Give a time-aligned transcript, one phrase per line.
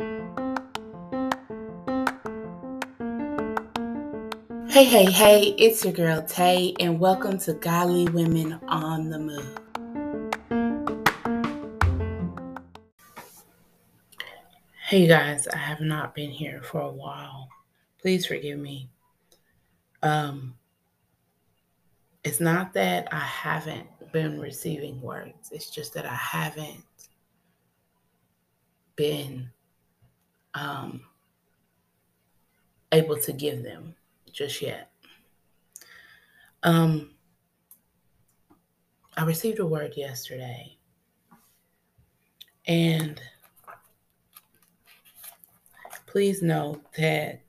[0.00, 0.04] Hey,
[4.84, 9.58] hey, hey, it's your girl Tay, and welcome to Godly Women on the Move.
[14.86, 17.48] Hey guys, I have not been here for a while.
[18.00, 18.88] Please forgive me.
[20.04, 20.54] Um,
[22.22, 26.84] it's not that I haven't been receiving words, it's just that I haven't
[28.94, 29.50] been
[30.58, 31.02] um,
[32.92, 33.94] able to give them
[34.32, 34.90] just yet.
[36.62, 37.14] Um,
[39.16, 40.76] I received a word yesterday,
[42.66, 43.20] and
[46.06, 47.42] please know that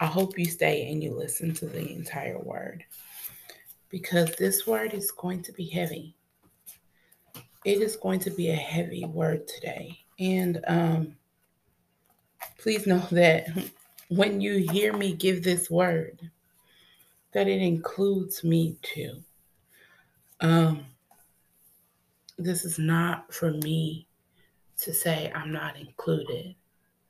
[0.00, 2.84] I hope you stay and you listen to the entire word
[3.88, 6.16] because this word is going to be heavy.
[7.64, 10.00] It is going to be a heavy word today.
[10.18, 11.16] And um,
[12.58, 13.48] please know that
[14.08, 16.30] when you hear me give this word,
[17.32, 19.22] that it includes me too.
[20.40, 20.84] Um,
[22.38, 24.06] this is not for me
[24.78, 26.54] to say I'm not included.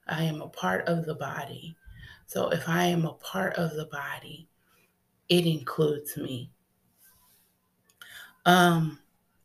[0.06, 1.76] I am a part of the body.
[2.26, 4.48] So if I am a part of the body,
[5.28, 6.50] it includes me.
[8.44, 8.98] Um,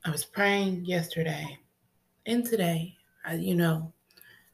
[0.04, 1.58] I was praying yesterday
[2.26, 2.96] and today.
[3.26, 3.94] I, you know,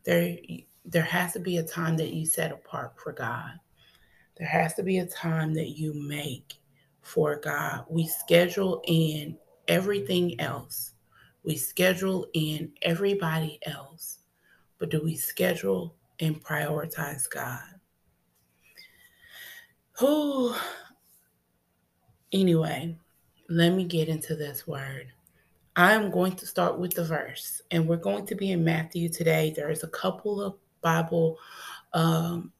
[0.04, 0.38] there
[0.86, 3.52] there has to be a time that you set apart for God.
[4.38, 6.56] There has to be a time that you make
[7.02, 7.86] for God.
[7.90, 10.94] We schedule in everything else.
[11.44, 14.20] We schedule in everybody else.
[14.80, 17.62] But do we schedule and prioritize God?
[20.00, 20.56] Who
[22.32, 22.98] anyway,
[23.50, 25.14] let me get into this word.
[25.76, 29.10] I am going to start with the verse, and we're going to be in Matthew
[29.10, 29.54] today.
[29.56, 31.40] There's a couple of Bible
[31.94, 32.52] um,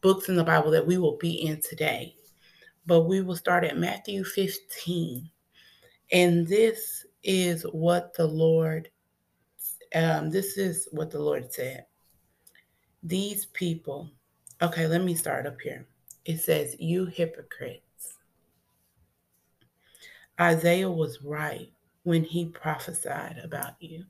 [0.00, 2.14] books in the Bible that we will be in today,
[2.86, 5.30] but we will start at Matthew 15.
[6.12, 8.88] And this is what the Lord,
[9.94, 11.86] um, this is what the Lord said.
[13.02, 14.10] These people,
[14.60, 15.86] okay, let me start up here.
[16.24, 18.18] It says, You hypocrites.
[20.40, 21.70] Isaiah was right
[22.04, 24.04] when he prophesied about you.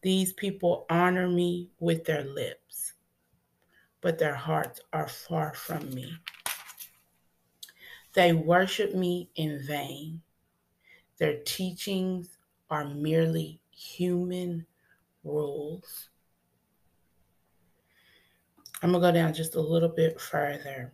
[0.00, 2.94] These people honor me with their lips,
[4.00, 6.12] but their hearts are far from me.
[8.14, 10.22] They worship me in vain.
[11.18, 12.38] Their teachings
[12.70, 14.66] are merely human
[15.24, 16.10] rules.
[18.82, 20.92] I'm going to go down just a little bit further.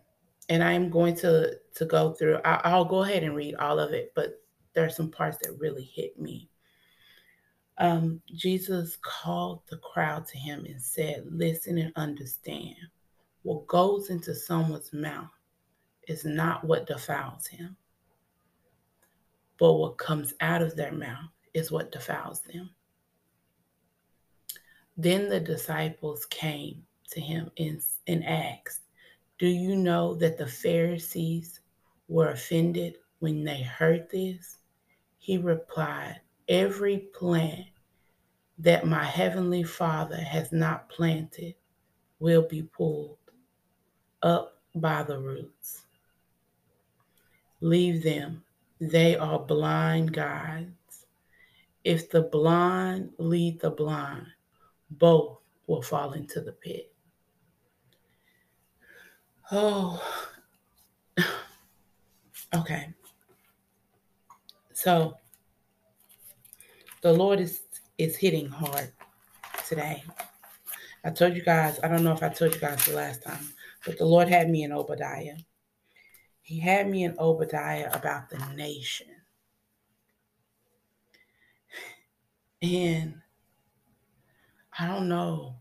[0.48, 3.92] And I'm going to, to go through, I, I'll go ahead and read all of
[3.92, 4.41] it, but
[4.75, 6.48] there are some parts that really hit me.
[7.78, 12.76] Um, Jesus called the crowd to him and said, Listen and understand.
[13.42, 15.30] What goes into someone's mouth
[16.08, 17.76] is not what defiles him,
[19.58, 22.70] but what comes out of their mouth is what defiles them.
[24.96, 28.80] Then the disciples came to him and, and asked,
[29.38, 31.60] Do you know that the Pharisees
[32.08, 34.58] were offended when they heard this?
[35.18, 37.66] He replied, Every plant
[38.59, 41.55] that my heavenly Father has not planted
[42.19, 43.19] will be pulled
[44.22, 45.83] up by the roots.
[47.60, 48.44] Leave them,
[48.81, 51.06] they are blind guides.
[51.83, 54.27] If the blind lead the blind,
[54.91, 56.93] both will fall into the pit.
[59.50, 60.03] Oh,
[62.54, 62.94] okay.
[64.72, 65.16] So
[67.04, 67.60] the Lord is
[67.98, 68.91] is hitting hard
[69.69, 70.03] today.
[71.04, 73.47] I told you guys, I don't know if I told you guys the last time,
[73.84, 75.37] but the Lord had me in Obadiah.
[76.41, 79.09] He had me in Obadiah about the nation.
[82.62, 83.21] And
[84.78, 85.56] I don't know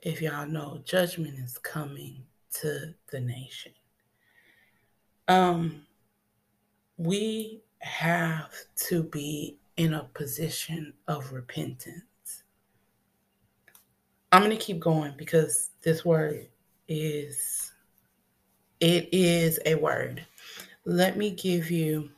[0.00, 2.24] if y'all know, judgment is coming
[2.60, 3.72] to the nation.
[5.28, 5.82] Um,
[6.96, 8.52] we have
[8.88, 12.44] to be in a position of repentance.
[14.32, 16.48] I'm going to keep going because this word
[16.88, 17.72] is
[18.80, 20.24] it is a word.
[20.84, 22.10] Let me give you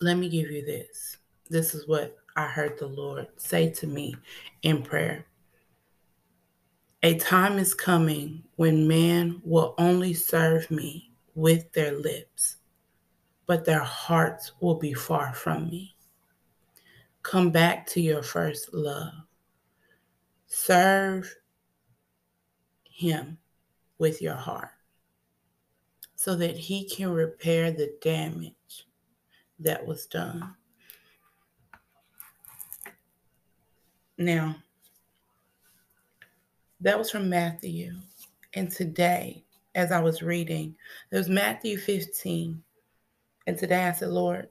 [0.00, 1.16] let me give you this.
[1.50, 4.14] This is what I heard the Lord say to me
[4.62, 5.26] in prayer.
[7.02, 12.58] A time is coming when man will only serve me with their lips
[13.48, 15.96] but their hearts will be far from me.
[17.28, 19.12] Come back to your first love.
[20.46, 21.36] serve
[22.84, 23.36] Him
[23.98, 24.70] with your heart
[26.14, 28.86] so that He can repair the damage
[29.58, 30.54] that was done.
[34.16, 34.56] Now,
[36.80, 37.92] that was from Matthew.
[38.54, 39.44] And today,
[39.74, 40.74] as I was reading,
[41.10, 42.62] there's Matthew 15.
[43.46, 44.48] And today I said, Lord,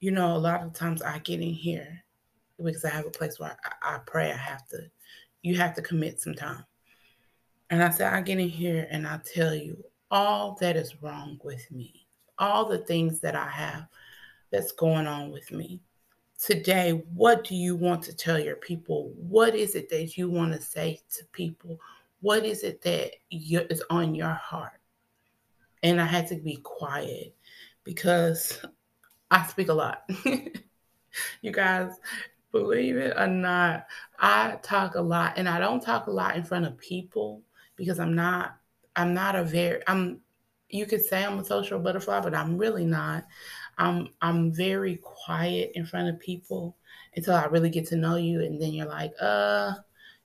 [0.00, 2.04] you know, a lot of times I get in here
[2.62, 4.30] because I have a place where I, I pray.
[4.30, 4.78] I have to,
[5.42, 6.64] you have to commit some time.
[7.70, 11.40] And I said, I get in here and I tell you all that is wrong
[11.42, 12.06] with me,
[12.38, 13.86] all the things that I have
[14.50, 15.80] that's going on with me.
[16.38, 19.12] Today, what do you want to tell your people?
[19.16, 21.80] What is it that you want to say to people?
[22.20, 24.80] What is it that is on your heart?
[25.82, 27.34] And I had to be quiet
[27.84, 28.64] because
[29.34, 30.08] I speak a lot.
[31.42, 31.90] you guys,
[32.52, 33.86] believe it or not,
[34.16, 37.42] I talk a lot and I don't talk a lot in front of people
[37.74, 38.54] because I'm not
[38.94, 40.20] I'm not a very I'm
[40.68, 43.24] you could say I'm a social butterfly, but I'm really not.
[43.76, 46.76] I'm I'm very quiet in front of people
[47.16, 49.72] until I really get to know you and then you're like, "Uh,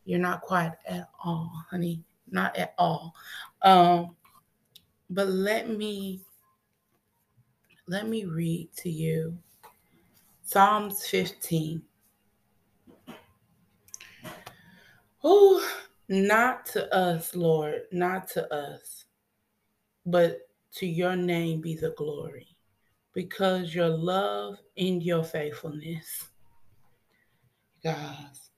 [0.06, 2.04] you're not quiet at all, honey.
[2.30, 3.16] Not at all."
[3.64, 4.16] Um
[5.10, 6.22] but let me
[7.90, 9.36] let me read to you
[10.44, 11.82] Psalms 15.
[15.24, 15.68] Oh,
[16.08, 19.06] not to us, Lord, not to us,
[20.06, 22.56] but to your name be the glory,
[23.14, 26.30] because your love and your faithfulness.
[27.84, 28.52] Guys,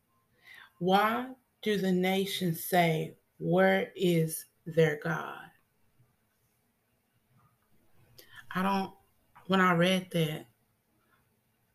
[0.80, 1.28] why
[1.62, 5.40] do the nations say, Where is their God?
[8.54, 8.92] I don't,
[9.52, 10.46] when I read that,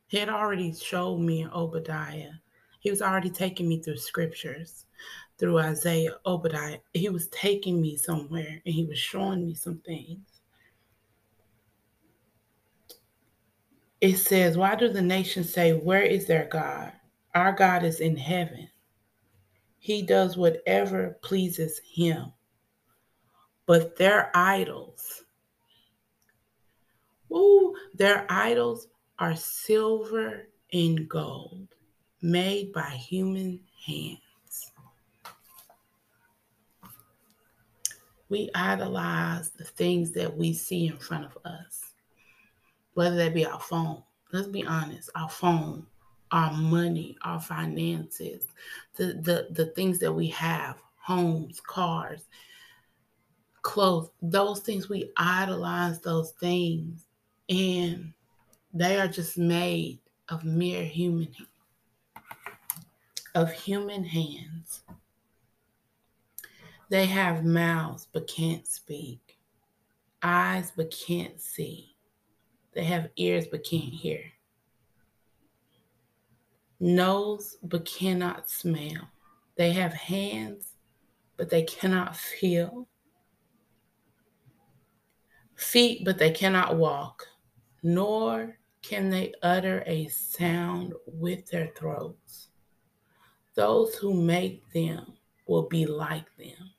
[0.06, 2.32] he had already showed me Obadiah.
[2.81, 4.87] He was already taking me through scriptures,
[5.37, 6.78] through Isaiah, Obadiah.
[6.94, 10.40] He was taking me somewhere and he was showing me some things.
[14.00, 16.94] It says, Why do the nations say, Where is their God?
[17.34, 18.70] Our God is in heaven.
[19.81, 22.32] He does whatever pleases him.
[23.67, 25.25] But their idols,
[27.32, 28.88] ooh, their idols
[29.19, 31.69] are silver and gold
[32.23, 34.20] made by human hands.
[38.28, 41.93] We idolize the things that we see in front of us,
[42.94, 44.02] whether that be our phone.
[44.32, 45.87] Let's be honest, our phone,
[46.32, 48.46] our money, our finances,
[48.96, 52.22] the, the, the things that we have, homes, cars,
[53.62, 57.06] clothes, those things, we idolize those things.
[57.48, 58.12] And
[58.75, 61.28] they are just made of mere human
[63.34, 64.82] of human hands.
[66.88, 69.38] They have mouths but can't speak,
[70.22, 71.94] eyes but can't see.
[72.72, 74.22] They have ears but can't hear,
[76.81, 79.08] nose but cannot smell.
[79.56, 80.72] They have hands
[81.37, 82.88] but they cannot feel,
[85.56, 87.26] feet but they cannot walk,
[87.86, 92.48] nor can they utter a sound with their throats.
[93.54, 95.12] Those who make them
[95.46, 96.72] will be like them.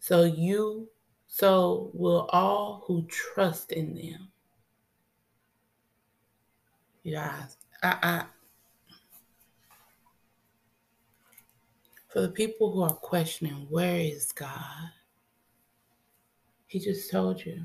[0.00, 0.88] So you,
[1.28, 4.32] so will all who trust in them.
[7.08, 8.24] Guys, I, I,
[12.08, 14.90] for the people who are questioning, where is God?
[16.66, 17.62] He just told you.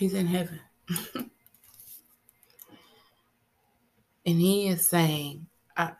[0.00, 0.58] He's in heaven.
[1.14, 1.28] and
[4.24, 5.94] he is saying, I'm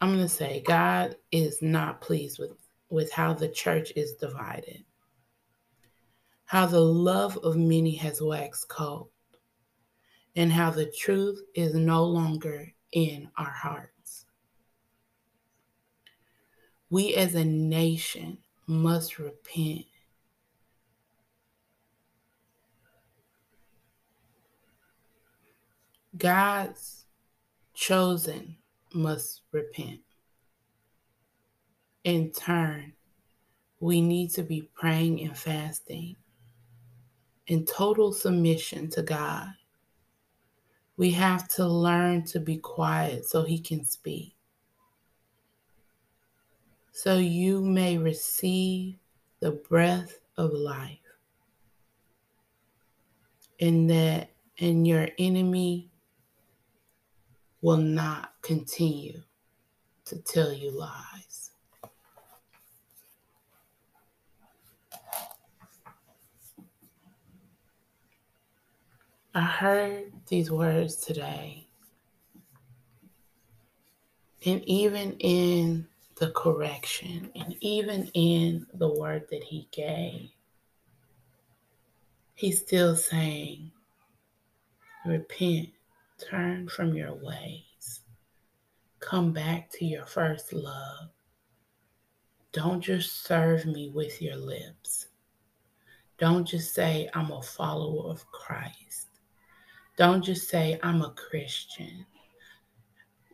[0.00, 2.52] going to say, God is not pleased with,
[2.88, 4.82] with how the church is divided,
[6.46, 9.10] how the love of many has waxed cold,
[10.34, 14.24] and how the truth is no longer in our hearts.
[16.88, 19.86] We as a nation must repent.
[26.16, 27.04] God's
[27.74, 28.56] chosen
[28.92, 30.00] must repent.
[32.04, 32.92] In turn,
[33.80, 36.16] we need to be praying and fasting
[37.46, 39.48] in total submission to God.
[40.96, 44.33] We have to learn to be quiet so He can speak
[46.96, 48.94] so you may receive
[49.40, 51.00] the breath of life.
[53.60, 55.90] And that and your enemy
[57.62, 59.20] will not continue
[60.04, 61.50] to tell you lies.
[69.34, 71.66] I heard these words today.
[74.46, 80.30] And even in the correction, and even in the word that he gave,
[82.34, 83.70] he's still saying,
[85.04, 85.70] Repent,
[86.18, 88.00] turn from your ways,
[89.00, 91.10] come back to your first love.
[92.52, 95.08] Don't just serve me with your lips.
[96.18, 99.08] Don't just say, I'm a follower of Christ.
[99.96, 102.06] Don't just say, I'm a Christian.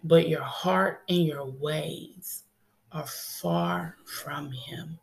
[0.02, 2.44] But your heart and your ways
[2.92, 4.98] are far from Him.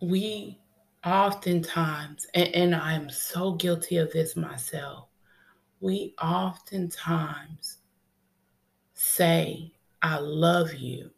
[0.00, 0.58] We
[1.04, 5.08] oftentimes, and, and I am so guilty of this myself,
[5.80, 7.78] we oftentimes
[8.94, 9.72] say,
[10.02, 11.10] I love you,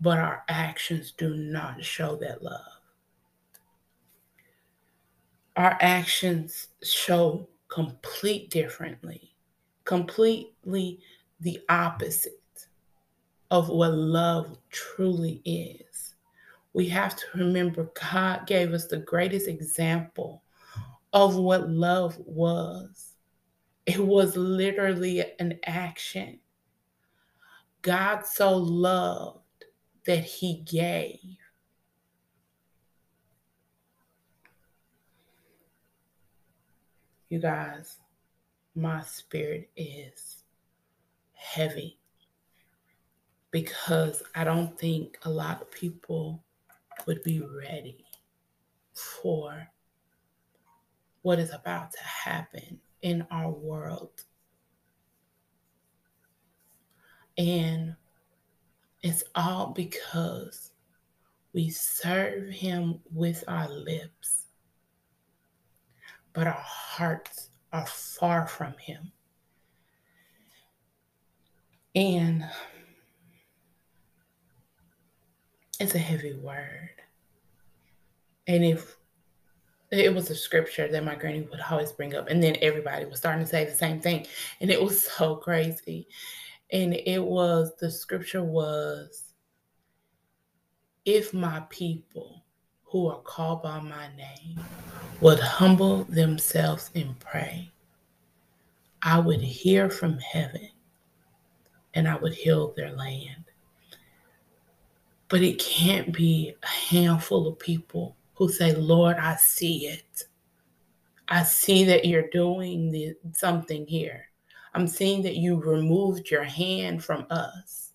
[0.00, 2.60] but our actions do not show that love.
[5.56, 9.34] Our actions show complete differently,
[9.84, 11.00] completely
[11.44, 12.40] the opposite
[13.50, 16.14] of what love truly is.
[16.72, 20.42] We have to remember God gave us the greatest example
[21.12, 23.14] of what love was.
[23.86, 26.40] It was literally an action.
[27.82, 29.40] God so loved
[30.06, 31.18] that he gave.
[37.28, 37.98] You guys,
[38.74, 40.43] my spirit is
[41.44, 41.98] heavy
[43.50, 46.42] because I don't think a lot of people
[47.06, 48.04] would be ready
[48.94, 49.68] for
[51.22, 54.24] what is about to happen in our world.
[57.38, 57.94] And
[59.02, 60.72] it's all because
[61.52, 64.46] we serve Him with our lips,
[66.32, 69.12] but our hearts are far from Him.
[71.94, 72.44] And
[75.78, 76.90] it's a heavy word.
[78.46, 78.96] And if
[79.90, 83.18] it was a scripture that my granny would always bring up, and then everybody was
[83.18, 84.26] starting to say the same thing,
[84.60, 86.08] and it was so crazy.
[86.72, 89.34] And it was the scripture was,
[91.04, 92.42] if my people
[92.84, 94.58] who are called by my name
[95.20, 97.70] would humble themselves and pray,
[99.02, 100.70] I would hear from heaven
[101.94, 103.44] and I would heal their land.
[105.28, 110.24] But it can't be a handful of people who say, Lord, I see it.
[111.28, 114.28] I see that you're doing the, something here.
[114.74, 117.92] I'm seeing that you removed your hand from us.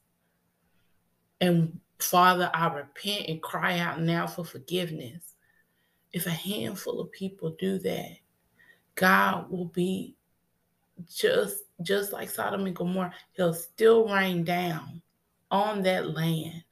[1.42, 5.36] And Father, I repent and cry out now for forgiveness.
[6.12, 8.18] If a handful of people do that,
[8.96, 10.16] God will be
[11.08, 15.02] just just like Sodom and Gomorrah, he'll still rain down
[15.52, 16.64] on that land,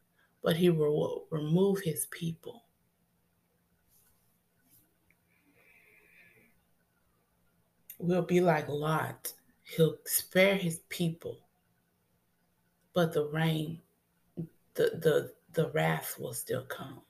[0.44, 2.64] but he will remove his people.
[8.00, 9.34] We'll be like Lot.
[9.64, 11.40] He'll spare his people,
[12.94, 13.82] but the rain,
[14.76, 17.02] the the the wrath will still come.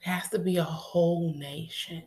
[0.00, 2.04] It has to be a whole nation.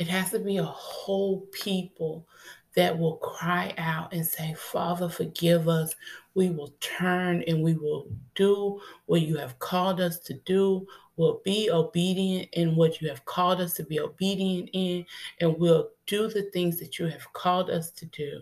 [0.00, 2.26] It has to be a whole people
[2.74, 5.94] that will cry out and say, Father, forgive us.
[6.34, 10.86] We will turn and we will do what you have called us to do.
[11.16, 15.04] We'll be obedient in what you have called us to be obedient in,
[15.38, 18.40] and we'll do the things that you have called us to do.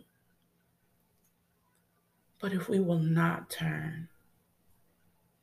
[2.38, 4.06] But if we will not turn,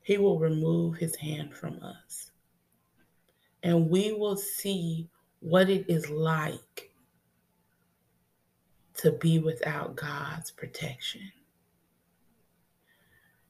[0.02, 2.32] He will remove His hand from us.
[3.64, 5.10] And we will see
[5.46, 6.92] what it is like
[8.96, 11.22] to be without God's protection.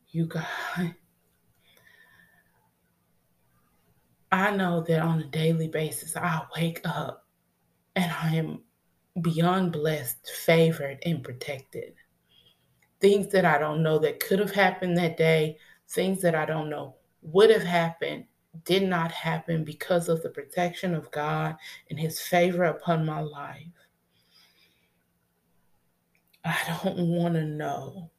[0.09, 0.45] You guys,
[4.31, 7.25] I know that on a daily basis, I wake up
[7.95, 8.59] and I am
[9.21, 11.93] beyond blessed, favored, and protected.
[12.99, 16.69] Things that I don't know that could have happened that day, things that I don't
[16.69, 18.25] know would have happened
[18.63, 21.55] did not happen because of the protection of God
[21.89, 23.67] and his favor upon my life.
[26.43, 28.11] I don't want to know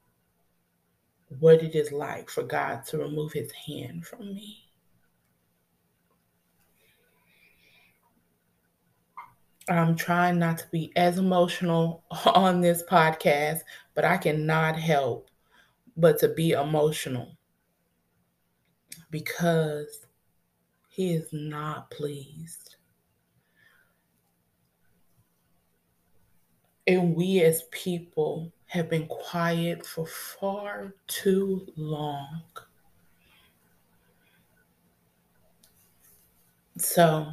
[1.38, 4.64] what it is like for God to remove his hand from me.
[9.68, 13.60] I'm trying not to be as emotional on this podcast,
[13.94, 15.30] but I cannot help
[15.96, 17.36] but to be emotional
[19.10, 20.05] because
[20.96, 22.76] he is not pleased.
[26.86, 32.44] And we as people have been quiet for far too long.
[36.78, 37.26] So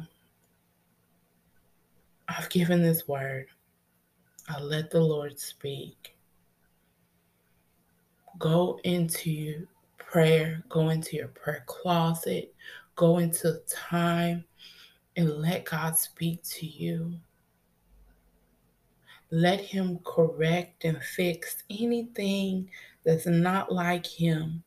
[2.28, 3.46] I've given this word.
[4.46, 6.18] I let the Lord speak.
[8.38, 9.66] Go into
[9.96, 12.54] prayer, go into your prayer closet,
[12.96, 14.44] go into time
[15.16, 17.14] and let God speak to you.
[19.30, 22.70] Let Him correct and fix anything
[23.04, 24.62] that's not like Him.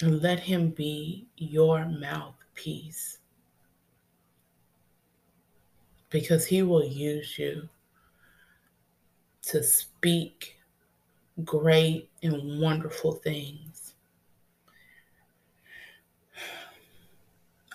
[0.00, 3.18] And let Him be your mouthpiece.
[6.10, 7.68] Because He will use you
[9.42, 10.58] to speak
[11.44, 13.81] great and wonderful things.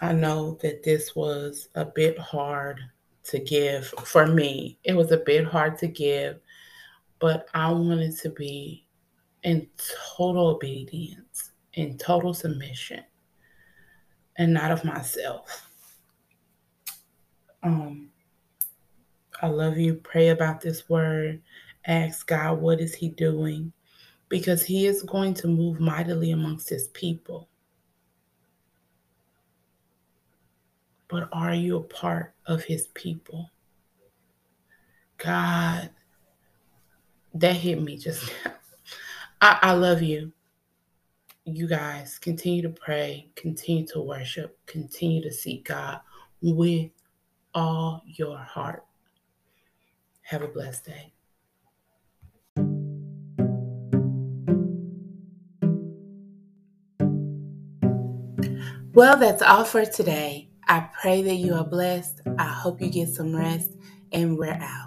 [0.01, 2.79] I know that this was a bit hard
[3.25, 4.77] to give for me.
[4.83, 6.39] It was a bit hard to give,
[7.19, 8.85] but I wanted to be
[9.43, 9.67] in
[10.15, 13.03] total obedience, in total submission,
[14.37, 15.69] and not of myself.
[17.63, 18.09] Um,
[19.41, 19.95] I love you.
[19.95, 21.41] Pray about this word.
[21.85, 23.73] Ask God, what is He doing?
[24.29, 27.49] Because He is going to move mightily amongst His people.
[31.07, 33.51] But are you a part of His people?
[35.17, 35.89] God,
[37.33, 38.53] that hit me just now.
[39.41, 40.31] I, I love you.
[41.45, 46.01] You guys continue to pray, continue to worship, continue to seek God
[46.41, 46.91] with
[47.53, 48.83] all your heart.
[50.23, 51.13] Have a blessed day.
[58.93, 60.49] Well, that's all for today.
[60.67, 62.21] I pray that you are blessed.
[62.37, 63.71] I hope you get some rest,
[64.11, 64.86] and we're out.